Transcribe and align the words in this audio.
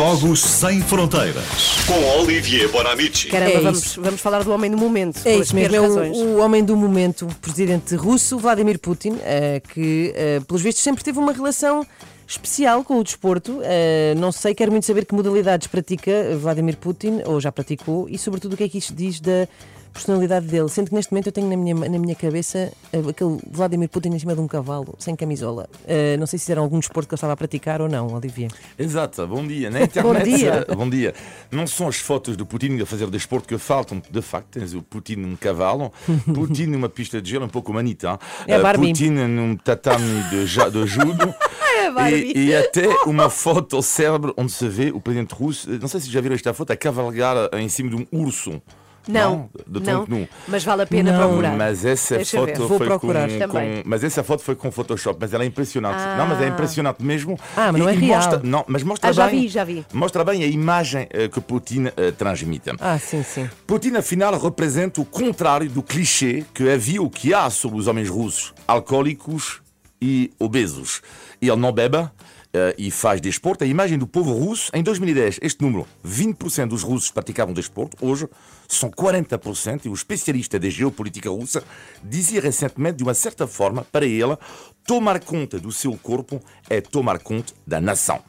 Jogos 0.00 0.40
Sem 0.42 0.80
Fronteiras 0.80 1.44
com 1.84 2.20
Olivier 2.20 2.68
Bonamici. 2.70 3.26
Caramba, 3.26 3.50
É 3.50 3.60
vamos, 3.60 3.84
isso. 3.84 4.00
vamos 4.00 4.20
falar 4.20 4.44
do 4.44 4.52
homem 4.52 4.70
do 4.70 4.76
momento. 4.76 5.20
É 5.24 5.34
isso 5.36 5.52
mesmo, 5.52 5.74
é 5.74 5.80
razões. 5.80 6.16
o, 6.16 6.24
o 6.26 6.36
homem 6.38 6.62
do 6.64 6.76
momento, 6.76 7.26
o 7.26 7.34
presidente 7.34 7.96
russo, 7.96 8.38
Vladimir 8.38 8.78
Putin, 8.78 9.18
eh, 9.20 9.60
que, 9.74 10.12
eh, 10.14 10.38
pelos 10.46 10.62
vistos, 10.62 10.84
sempre 10.84 11.02
teve 11.02 11.18
uma 11.18 11.32
relação 11.32 11.84
especial 12.24 12.84
com 12.84 13.00
o 13.00 13.02
desporto. 13.02 13.58
Eh, 13.64 14.14
não 14.16 14.30
sei, 14.30 14.54
quero 14.54 14.70
muito 14.70 14.86
saber 14.86 15.04
que 15.04 15.12
modalidades 15.12 15.66
pratica 15.66 16.36
Vladimir 16.40 16.76
Putin, 16.76 17.22
ou 17.24 17.40
já 17.40 17.50
praticou, 17.50 18.08
e 18.08 18.16
sobretudo 18.16 18.52
o 18.52 18.56
que 18.56 18.62
é 18.62 18.68
que 18.68 18.78
isto 18.78 18.94
diz 18.94 19.18
da 19.18 19.48
personalidade 19.92 20.46
dele. 20.46 20.68
Sendo 20.68 20.88
que 20.88 20.94
neste 20.94 21.12
momento 21.12 21.26
eu 21.26 21.32
tenho 21.32 21.48
na 21.48 21.56
minha, 21.56 21.74
na 21.74 21.98
minha 21.98 22.14
cabeça 22.14 22.72
eh, 22.92 23.02
aquele 23.08 23.38
Vladimir 23.50 23.88
Putin 23.88 24.10
em 24.10 24.18
cima 24.18 24.34
de 24.34 24.40
um 24.40 24.48
cavalo, 24.48 24.94
sem 24.98 25.14
camisola. 25.14 25.68
Eh, 25.86 26.16
não 26.16 26.26
sei 26.26 26.38
se 26.38 26.50
era 26.50 26.60
algum 26.60 26.78
desporto 26.78 27.08
que 27.08 27.14
ele 27.14 27.18
estava 27.18 27.32
a 27.32 27.36
praticar 27.36 27.80
ou 27.80 27.88
não, 27.88 28.14
Olivier. 28.14 28.50
Exato, 28.78 29.26
bom 29.26 29.46
dia. 29.46 29.70
Na 29.70 29.82
internet, 29.82 30.02
Bom 30.02 30.36
dia. 30.36 30.66
bom 30.76 30.90
dia. 30.90 31.14
Não 31.50 31.66
são 31.66 31.88
as 31.88 31.96
fotos 31.96 32.36
do 32.36 32.46
Putin 32.46 32.80
a 32.80 32.86
fazer 32.86 33.08
desporto 33.10 33.48
que 33.48 33.58
faltam. 33.58 34.02
De 34.10 34.22
facto, 34.22 34.58
tens 34.58 34.74
o 34.74 34.82
Putin 34.82 35.16
num 35.16 35.36
cavalo, 35.36 35.92
Putin 36.34 36.66
numa 36.66 36.88
pista 36.88 37.20
de 37.20 37.30
gelo 37.30 37.44
um 37.44 37.48
pouco 37.48 37.72
manita. 37.72 38.18
É 38.46 38.58
Barbie. 38.58 38.88
Putin 38.88 39.10
num 39.10 39.56
tatame 39.56 40.22
de, 40.30 40.44
de 40.44 40.86
judo. 40.86 41.34
Barbie. 41.94 42.32
E, 42.34 42.48
e 42.48 42.56
até 42.56 42.86
uma 43.06 43.28
foto 43.28 43.76
ao 43.76 43.82
cérebro 43.82 44.34
onde 44.36 44.52
se 44.52 44.68
vê 44.68 44.90
o 44.90 45.00
presidente 45.00 45.34
russo, 45.34 45.68
não 45.80 45.88
sei 45.88 46.00
se 46.00 46.10
já 46.10 46.20
viram 46.20 46.34
esta 46.34 46.52
foto, 46.54 46.72
a 46.72 46.76
cavalgar 46.76 47.36
em 47.54 47.68
cima 47.68 47.90
de 47.90 47.96
um 47.96 48.06
urso. 48.12 48.60
Não, 49.10 49.50
não, 49.68 50.06
nu. 50.06 50.28
mas 50.48 50.64
vale 50.64 50.82
a 50.82 50.86
pena 50.86 51.12
Não. 51.12 51.28
procurar. 51.28 51.56
Mas 51.56 51.84
essa 51.84 52.16
Deixa 52.16 52.38
foto 52.38 52.68
foi 52.68 52.86
procurar. 52.86 53.28
com, 53.28 53.48
com- 53.48 53.82
Mas 53.84 54.04
essa 54.04 54.22
foto 54.22 54.42
foi 54.42 54.54
com 54.56 54.70
Photoshop, 54.70 55.18
mas 55.20 55.32
ela 55.34 55.44
é 55.44 55.46
impressionante. 55.46 55.96
Ah. 55.98 56.16
Não, 56.18 56.26
mas 56.26 56.40
é 56.40 56.48
impressionante 56.48 57.02
mesmo. 57.02 57.38
Ah, 57.56 57.70
mas 57.72 57.80
não 57.80 57.88
E- 57.90 57.92
é 57.92 57.96
e 57.96 57.98
real. 57.98 58.16
Mostra, 58.20 58.40
não, 58.42 58.64
mas 58.68 58.82
mostra 58.82 59.10
Ah, 59.10 59.12
já 59.12 59.26
bem. 59.28 59.40
vi, 59.42 59.48
já 59.48 59.64
vi. 59.64 59.86
Mostra 59.92 60.24
bem 60.24 60.42
a 60.42 60.46
imagem 60.46 61.06
eh, 61.10 61.28
que 61.28 61.40
Putin 61.40 61.86
eh, 61.96 62.10
transmite. 62.12 62.70
Ah, 62.80 62.98
sim, 62.98 63.22
sim. 63.22 63.48
Putin, 63.66 63.96
afinal, 63.96 64.38
representa 64.38 65.00
o 65.00 65.04
contrário 65.04 65.68
do 65.68 65.82
clichê 65.82 66.44
que 66.54 66.68
havia, 66.70 67.02
o 67.02 67.10
que 67.10 67.32
há 67.34 67.48
sobre 67.50 67.78
os 67.78 67.86
homens 67.86 68.08
russos 68.08 68.52
alcoólicos 68.66 69.60
e 70.00 70.30
obesos. 70.38 71.02
Ele 71.40 71.56
não 71.56 71.72
bebe 71.72 72.08
e 72.76 72.90
faz 72.90 73.20
desporto. 73.20 73.64
A 73.64 73.66
imagem 73.66 73.96
do 73.96 74.06
povo 74.06 74.32
russo, 74.32 74.70
em 74.74 74.82
2010, 74.82 75.38
este 75.42 75.62
número, 75.62 75.86
20% 76.04 76.68
dos 76.68 76.82
russos 76.82 77.10
praticavam 77.10 77.54
desporto. 77.54 77.96
Hoje, 78.04 78.28
são 78.68 78.90
40%. 78.90 79.86
E 79.86 79.88
o 79.88 79.94
especialista 79.94 80.58
da 80.58 80.68
geopolítica 80.68 81.30
russa 81.30 81.62
dizia 82.02 82.40
recentemente, 82.40 82.98
de 82.98 83.02
uma 83.02 83.14
certa 83.14 83.46
forma, 83.46 83.84
para 83.90 84.06
ele, 84.06 84.36
tomar 84.86 85.20
conta 85.20 85.58
do 85.58 85.70
seu 85.72 85.96
corpo 85.96 86.40
é 86.68 86.80
tomar 86.80 87.18
conta 87.20 87.52
da 87.66 87.80
nação. 87.80 88.20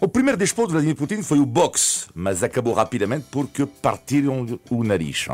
O 0.00 0.08
primeiro 0.08 0.36
desporto 0.36 0.68
de 0.68 0.72
Vladimir 0.72 0.96
Putin 0.96 1.22
foi 1.22 1.38
o 1.38 1.46
boxe, 1.46 2.06
mas 2.14 2.42
acabou 2.42 2.74
rapidamente 2.74 3.26
porque 3.30 3.64
partiram 3.64 4.46
o 4.70 4.84
nariz. 4.84 5.26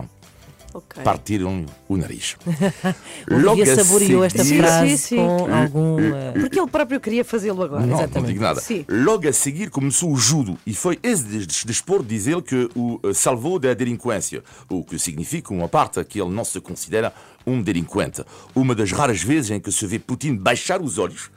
Ok. 0.75 1.03
Partiram 1.03 1.67
o 1.89 1.97
nariz. 1.97 2.37
O 3.31 3.39
Logo 3.39 3.63
a 3.63 3.67
saboreou 3.77 4.25
esta 4.25 4.43
seguir- 4.45 4.59
frase 4.61 4.91
Sim, 4.91 4.97
sim, 4.97 5.07
sim. 5.09 5.17
com 5.17 5.55
algum. 5.55 5.99
eh, 6.01 6.33
Porque 6.41 6.59
ele 6.61 6.67
próprio 6.71 7.01
queria 7.01 7.25
fazê-lo 7.25 7.63
agora. 7.63 7.81
Não, 7.83 7.89
não 7.89 7.99
Exatamente. 7.99 8.33
digo 8.33 8.43
nada. 8.43 8.61
Sim. 8.61 8.85
Logo 8.89 9.29
a 9.29 9.33
seguir 9.33 9.71
começou 9.71 10.11
o 10.13 10.17
judo 10.17 10.59
e 10.67 10.75
foi 10.75 10.99
esse 11.03 11.23
des- 11.25 11.47
des- 11.47 11.65
desporto, 11.65 12.05
diz 12.05 12.27
ele, 12.27 12.43
que 12.43 12.69
o 12.75 12.99
eh, 13.05 13.15
salvou 13.15 13.59
da 13.59 13.73
delinquência, 13.75 14.43
o 14.69 14.83
que 14.85 14.99
significa 14.99 15.53
uma 15.55 15.69
parte 15.69 16.03
que 16.05 16.21
ele 16.21 16.31
não 16.31 16.45
se 16.45 16.61
considera 16.61 17.13
um 17.47 17.61
delinquente. 17.63 18.25
Uma 18.55 18.75
das 18.75 18.91
raras 18.93 19.23
vezes 19.23 19.51
em 19.51 19.61
que 19.61 19.71
se 19.73 19.87
vê 19.87 19.99
Putin 19.99 20.35
baixar 20.37 20.81
os 20.81 20.99
olhos 20.99 21.31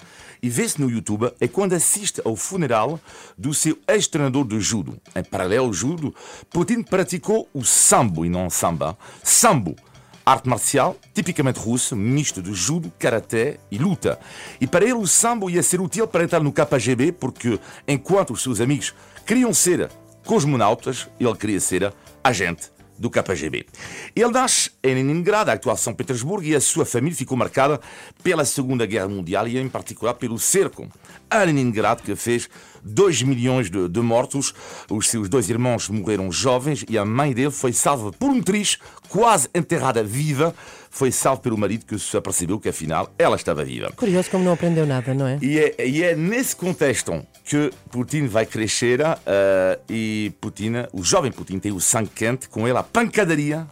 e 0.44 0.50
vê-se 0.50 0.80
no 0.80 0.88
YouTube 0.92 1.32
é 1.40 1.48
quando 1.48 1.74
assiste 1.74 2.22
ao 2.24 2.36
funeral 2.36 3.00
do 3.36 3.52
seu 3.54 3.76
ex-treinador 3.88 4.46
de 4.46 4.60
judo. 4.60 5.00
Em 5.16 5.24
paralelo 5.24 5.66
ao 5.68 5.74
judo, 5.74 6.14
Putin 6.52 6.84
praticou 6.84 7.50
o 7.54 7.64
sambo 7.64 8.24
e 8.26 8.30
não 8.30 8.48
samba. 8.50 8.96
Sambo 9.26 9.76
Arte 10.24 10.50
marcial, 10.50 10.98
tipicamente 11.14 11.60
russa, 11.60 11.96
misto 11.96 12.42
de 12.42 12.52
judo, 12.52 12.92
karaté 12.98 13.60
e 13.70 13.78
luta. 13.78 14.20
E 14.60 14.66
para 14.66 14.84
ele 14.84 14.94
o 14.94 15.06
sambo 15.06 15.52
ia 15.52 15.62
ser 15.62 15.80
útil 15.80 16.08
para 16.08 16.24
entrar 16.24 16.42
no 16.42 16.52
KGB, 16.52 17.12
porque 17.12 17.60
enquanto 17.88 18.34
os 18.34 18.42
seus 18.42 18.60
amigos 18.60 18.96
queriam 19.24 19.54
ser 19.54 19.88
cosmonautas, 20.26 21.08
ele 21.20 21.36
queria 21.36 21.60
ser 21.60 21.94
agente 22.24 22.72
do 22.98 23.08
KGB. 23.10 23.68
Ele 24.16 24.32
nasce 24.32 24.72
em 24.82 24.96
Leningrado, 24.96 25.52
atual 25.52 25.78
São 25.78 25.94
Petersburgo, 25.94 26.44
e 26.44 26.56
a 26.56 26.62
sua 26.62 26.86
família 26.86 27.16
ficou 27.16 27.38
marcada 27.38 27.80
pela 28.24 28.46
Segunda 28.46 28.88
Guerra 28.88 29.08
Mundial 29.08 29.48
e, 29.48 29.60
em 29.60 29.70
particular, 29.70 30.16
pelo 30.16 30.40
cerco 30.40 30.88
a 31.30 31.44
Leningrado, 31.44 32.02
que 32.02 32.16
fez 32.16 32.50
2 32.86 33.24
milhões 33.24 33.70
de, 33.70 33.90
de 33.90 34.00
mortos. 34.00 34.54
Os 34.90 35.10
seus 35.10 35.28
dois 35.28 35.50
irmãos 35.50 35.90
morreram 35.90 36.32
jovens 36.32 36.86
e 36.88 36.98
a 36.98 37.04
mãe 37.04 37.34
dele 37.34 37.52
foi 37.52 37.74
salva 37.74 38.12
por 38.12 38.30
um 38.30 38.42
triz, 38.42 38.78
quase 39.10 39.50
enterrada 39.54 40.04
viva. 40.04 40.54
Foi 40.90 41.12
salva 41.12 41.42
pelo 41.42 41.58
marido 41.58 41.86
que 41.86 42.00
se 42.00 42.16
apercebeu 42.16 42.60
que, 42.60 42.70
afinal, 42.70 43.12
ela 43.18 43.36
estava 43.36 43.66
viva. 43.66 43.92
Curioso 43.96 44.30
como 44.30 44.46
não 44.46 44.54
aprendeu 44.54 44.86
nada, 44.86 45.14
não 45.14 45.28
é? 45.28 45.40
E 45.42 45.60
é, 45.60 45.88
e 45.88 46.04
é 46.04 46.16
nesse 46.16 46.56
contexto 46.56 47.26
que 47.44 47.70
Putin 47.92 48.28
vai 48.28 48.46
crescer 48.46 49.02
eh, 49.02 49.80
e 49.90 50.32
Putin, 50.40 50.74
o 50.94 51.04
jovem 51.04 51.32
Putin 51.32 51.60
tem 51.60 51.74
o 51.74 51.82
sangue 51.82 52.12
quente, 52.16 52.48
com 52.48 52.66
ele 52.66 52.78
a 52.78 52.84
pancadaria 52.84 53.68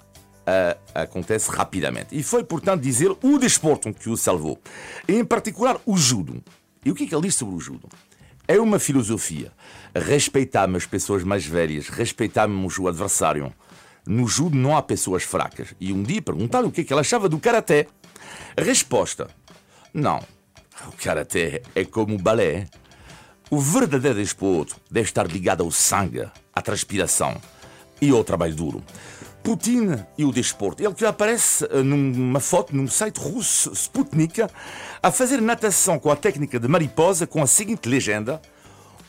eh, 0.45 0.77
acontece 0.93 1.49
rapidamente. 1.49 2.07
E 2.11 2.21
foi, 2.21 2.43
portanto, 2.43 2.81
dizer 2.81 3.09
o 3.23 3.37
desporto 3.37 3.93
que 3.93 4.09
o 4.09 4.17
salvou. 4.17 4.59
E, 5.07 5.13
em 5.13 5.23
particular, 5.23 5.79
o 5.85 5.95
judo. 5.95 6.43
E 6.83 6.91
o 6.91 6.95
que 6.95 7.05
é 7.05 7.07
que 7.07 7.15
ele 7.15 7.23
diz 7.23 7.35
sobre 7.35 7.55
o 7.55 7.59
judo? 7.59 7.87
É 8.47 8.59
uma 8.59 8.77
filosofia. 8.77 9.51
Respeitar-me 9.95 10.75
as 10.75 10.85
pessoas 10.85 11.23
mais 11.23 11.45
velhas, 11.45 11.87
respeitar-me 11.87 12.67
o 12.79 12.87
adversário. 12.87 13.53
No 14.05 14.27
judo 14.27 14.57
não 14.57 14.75
há 14.75 14.81
pessoas 14.81 15.23
fracas. 15.23 15.73
E 15.79 15.93
um 15.93 16.03
dia 16.03 16.21
perguntaram 16.21 16.67
o 16.67 16.71
que 16.71 16.81
é 16.81 16.83
que 16.83 16.91
ela 16.91 17.01
achava 17.01 17.29
do 17.29 17.39
karaté. 17.39 17.87
Resposta: 18.57 19.27
Não. 19.93 20.21
O 20.87 20.91
karaté 20.91 21.61
é 21.73 21.85
como 21.85 22.15
o 22.15 22.21
balé. 22.21 22.67
O 23.49 23.59
verdadeiro 23.59 24.19
desporto 24.19 24.75
deve 24.89 25.07
estar 25.07 25.27
ligado 25.27 25.63
ao 25.63 25.71
sangue, 25.71 26.27
à 26.53 26.61
transpiração 26.61 27.39
e 28.01 28.09
ao 28.09 28.23
trabalho 28.23 28.55
duro. 28.55 28.83
Putin 29.43 30.03
e 30.17 30.23
o 30.23 30.31
desporto. 30.31 30.81
Ele 30.81 30.93
que 30.93 31.05
aparece 31.05 31.65
eh, 31.65 31.83
numa 31.83 32.39
foto 32.39 32.75
num 32.75 32.87
site 32.87 33.17
russo, 33.17 33.71
Sputnik, 33.73 34.41
a 35.01 35.11
fazer 35.11 35.41
natação 35.41 35.99
com 35.99 36.09
a 36.09 36.15
técnica 36.15 36.59
de 36.59 36.67
mariposa 36.67 37.27
com 37.27 37.43
a 37.43 37.47
seguinte 37.47 37.89
legenda: 37.89 38.41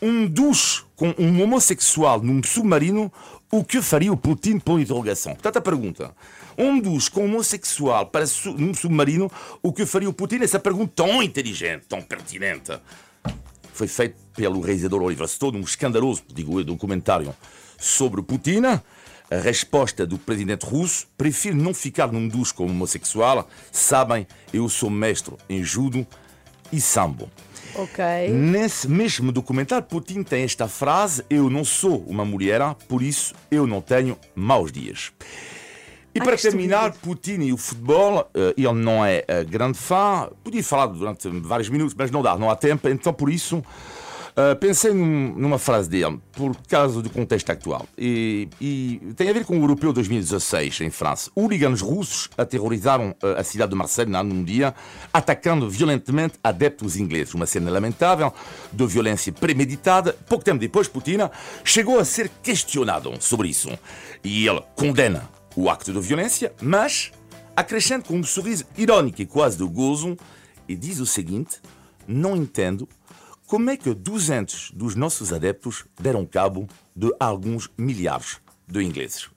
Um 0.03 0.27
duche 0.27 0.83
com 0.97 1.15
um 1.19 1.43
homossexual 1.43 2.21
num 2.21 2.43
submarino, 2.43 3.12
o 3.50 3.62
que 3.62 3.81
faria 3.81 4.12
o 4.12 4.17
Putin? 4.17 4.59
Põe 4.59 4.83
interrogação. 4.83 5.34
Portanto, 5.34 5.56
a 5.59 5.61
pergunta: 5.61 6.15
Um 6.59 6.81
duche 6.81 7.11
com 7.11 7.22
um 7.22 7.25
homossexual 7.27 8.06
para 8.06 8.27
su 8.27 8.53
num 8.53 8.75
submarino, 8.75 9.31
o 9.62 9.72
que 9.72 9.87
faria 9.87 10.09
o 10.09 10.12
Putin? 10.12 10.43
Essa 10.43 10.59
pergunta 10.59 10.93
tão 10.97 11.22
inteligente, 11.22 11.87
tão 11.89 12.03
pertinente 12.03 12.72
foi 13.75 13.89
feito 13.89 14.16
pelo 14.37 14.61
realizador 14.61 15.03
Oliver 15.03 15.27
Stone, 15.27 15.59
um 15.59 15.62
escandaloso, 15.62 16.22
digo 16.33 16.62
documentário 16.62 17.34
sobre 17.77 18.22
Putin. 18.22 18.62
A 19.31 19.37
resposta 19.37 20.07
do 20.07 20.19
presidente 20.19 20.65
russo: 20.65 21.07
prefiro 21.17 21.57
não 21.57 21.73
ficar 21.73 22.12
num 22.12 22.29
duche 22.29 22.53
como 22.53 22.71
homossexual. 22.71 23.49
Sabem, 23.73 24.27
eu 24.53 24.69
sou 24.69 24.91
mestre 24.91 25.35
em 25.49 25.62
judo 25.62 26.07
e 26.73 26.81
sambo. 26.81 27.31
Ok. 27.75 28.05
Nesse 28.31 28.89
mesmo 28.89 29.33
documentário, 29.33 29.87
Putin 29.87 30.23
tem 30.23 30.45
esta 30.45 30.69
frase: 30.69 31.25
Eu 31.29 31.51
não 31.51 31.65
sou 31.65 32.05
uma 32.07 32.25
mulher, 32.25 32.61
por 32.89 33.03
isso 33.03 33.34
eu 33.51 33.67
não 33.67 33.81
tenho 33.81 34.17
maus 34.34 34.71
dias. 34.71 35.13
E 36.15 36.21
Ai, 36.21 36.25
para 36.25 36.37
terminar, 36.37 36.93
Putin 36.93 37.41
e 37.41 37.53
o 37.53 37.57
futebol, 37.57 38.31
eh, 38.33 38.55
ele 38.57 38.73
não 38.75 39.05
é 39.05 39.25
eh, 39.27 39.43
grande 39.43 39.77
fã. 39.77 40.31
Podia 40.45 40.63
falar 40.63 40.87
durante 40.87 41.29
vários 41.29 41.69
minutos, 41.69 41.93
mas 41.99 42.09
não 42.13 42.23
dá, 42.23 42.39
não 42.39 42.49
há 42.49 42.55
tempo. 42.55 42.89
Então, 42.89 43.13
por 43.13 43.29
isso, 43.29 43.65
eh, 44.37 44.55
pensei 44.56 44.93
num- 44.93 45.33
numa 45.37 45.59
frase 45.59 45.89
dele, 45.89 46.21
por 46.33 46.56
causa 46.69 47.00
do 47.00 47.09
contexto 47.09 47.51
atual. 47.51 47.86
E, 47.97 48.48
e 48.60 49.01
tem 49.16 49.28
a 49.28 49.33
ver 49.33 49.45
com 49.45 49.57
o 49.57 49.63
Europeu 49.63 49.92
2016, 49.92 50.81
em 50.81 50.91
França. 50.91 51.31
Hooligans 51.36 51.81
russos 51.81 52.28
aterrorizaram 52.36 53.15
eh, 53.22 53.36
a 53.39 53.45
cidade 53.45 53.71
de 53.71 53.77
Marseille 53.77 54.10
num 54.10 54.42
dia, 54.42 54.75
atacando 55.13 55.71
violentamente 55.71 56.34
adeptos 56.42 56.97
ingleses. 56.97 57.33
Uma 57.34 57.47
cena 57.47 57.71
lamentável, 57.71 58.33
de 58.72 58.86
violência 58.86 59.33
premeditada. 59.33 60.13
Pouco 60.28 60.45
tempo 60.45 60.59
depois, 60.59 60.89
Putin 60.89 61.19
chegou 61.63 62.01
a 62.01 62.04
ser 62.04 62.28
questionado 62.42 63.13
sobre 63.21 63.48
isso. 63.48 63.69
E 64.25 64.48
ele 64.48 64.63
condena 64.75 65.28
o 65.54 65.71
acto 65.71 65.92
de 65.92 66.01
violência, 66.01 66.53
mas 66.60 67.13
acrescenta 67.57 68.09
com 68.09 68.16
um 68.16 68.25
sorriso 68.25 68.65
irónico 68.77 69.22
e 69.22 69.27
quase 69.27 69.59
de 69.59 69.65
gozo 69.65 70.16
e 70.69 70.75
diz 70.75 70.98
o 70.98 71.07
seguinte: 71.07 71.60
Não 72.09 72.34
entendo 72.34 72.89
como 73.47 73.71
é 73.71 73.77
que 73.77 73.93
200 73.95 74.73
dos 74.73 74.95
nossos 74.95 75.33
adeptos 75.33 75.85
deram 76.01 76.25
cabo 76.25 76.67
de 76.95 77.15
alguns 77.19 77.71
milhares 77.77 78.39
de 78.67 78.83
ingleses. 78.83 79.29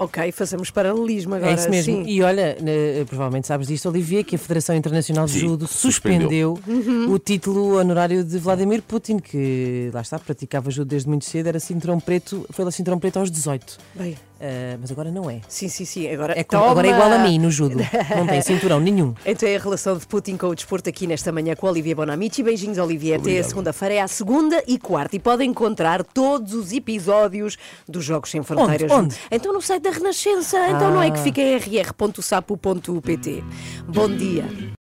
Ok, 0.00 0.30
fazemos 0.30 0.70
paralelismo 0.70 1.34
agora. 1.34 1.50
É 1.50 1.54
isso 1.56 1.68
mesmo. 1.68 2.04
Sim. 2.04 2.08
E 2.08 2.22
olha, 2.22 2.56
eh, 2.64 3.04
provavelmente 3.04 3.48
sabes 3.48 3.66
disto, 3.66 3.88
Olivier, 3.88 4.22
que 4.22 4.36
a 4.36 4.38
Federação 4.38 4.76
Internacional 4.76 5.26
de 5.26 5.32
Sim, 5.32 5.40
Judo 5.40 5.66
suspendeu. 5.66 6.56
suspendeu, 6.56 7.10
o 7.10 7.18
título 7.18 7.76
honorário 7.76 8.22
de 8.22 8.38
Vladimir 8.38 8.80
Putin, 8.80 9.18
que 9.18 9.90
lá 9.92 10.00
está, 10.00 10.16
praticava 10.16 10.70
judo 10.70 10.86
desde 10.86 11.08
muito 11.08 11.24
cedo, 11.24 11.48
era 11.48 11.58
cinturão 11.58 11.98
preto, 11.98 12.46
foi 12.50 12.64
lá 12.64 12.70
cinturão 12.70 12.96
preto 13.00 13.18
aos 13.18 13.28
18. 13.28 13.76
Bem, 13.96 14.16
Ah, 14.40 14.76
mas 14.80 14.90
agora 14.92 15.10
não 15.10 15.28
é. 15.28 15.40
sim, 15.48 15.68
sim, 15.68 15.84
sim. 15.84 16.08
Agora, 16.08 16.38
É 16.38 16.44
como- 16.44 16.64
agora 16.64 16.86
é 16.86 16.90
igual 16.92 17.10
a 17.12 17.18
mim 17.18 17.38
no 17.38 17.50
judo. 17.50 17.76
Não 18.16 18.26
tem 18.26 18.40
cinturão 18.42 18.78
nenhum. 18.78 19.12
Então 19.26 19.48
é 19.48 19.56
a 19.56 19.58
relação 19.58 19.96
de 19.96 20.06
Putin 20.06 20.36
com 20.36 20.46
o 20.46 20.54
desporto 20.54 20.88
aqui 20.88 21.06
nesta 21.06 21.32
manhã 21.32 21.56
com 21.56 21.66
Olivier 21.66 21.96
Bonamici. 21.96 22.42
Beijinhos, 22.42 22.78
Olivier. 22.78 23.14
Até 23.18 23.22
a 23.22 23.32
Obrigado. 23.32 23.48
segunda-feira, 23.48 23.94
é 23.94 24.00
a 24.00 24.08
segunda 24.08 24.62
e 24.66 24.78
quarta. 24.78 25.16
E 25.16 25.18
podem 25.18 25.50
encontrar 25.50 26.04
todos 26.04 26.54
os 26.54 26.72
episódios 26.72 27.56
dos 27.88 28.04
Jogos 28.04 28.30
Sem 28.30 28.42
Fronteiras. 28.42 28.90
Onde? 28.92 29.16
Então 29.30 29.52
no 29.52 29.60
site 29.60 29.82
da 29.82 29.90
Renascença. 29.90 30.56
Então 30.68 30.90
não 30.92 31.02
é 31.02 31.10
que 31.10 31.18
Ah. 31.18 31.22
fica 31.22 31.40
em 31.40 31.56
rr.sapo.pt. 31.56 33.42
Bom 33.88 34.08
dia. 34.08 34.44